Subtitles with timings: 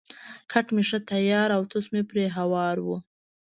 [0.51, 2.97] کټ مې ښه تیار او توس پرې هوار وو.